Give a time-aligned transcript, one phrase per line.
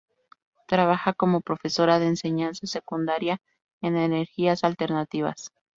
[0.65, 3.39] Trabaja como profesora de enseñanza secundaria
[3.83, 5.51] en energías alternativas.